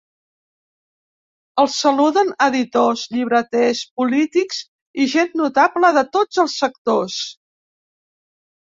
El 1.63 1.69
saluden 1.73 2.31
editors, 2.47 3.03
llibreters, 3.17 3.85
polítics 4.01 4.65
i 5.05 5.09
gent 5.15 5.41
notable 5.45 5.95
de 6.01 6.07
tots 6.19 6.45
els 6.47 6.61
sectors. 6.65 7.25